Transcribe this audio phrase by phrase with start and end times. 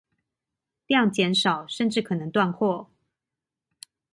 [0.87, 2.87] 量減少甚至可能斷貨